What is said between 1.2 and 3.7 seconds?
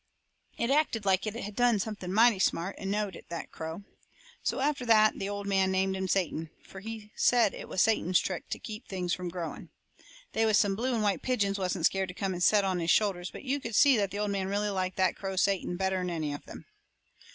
it had done something mighty smart, and knowed it, that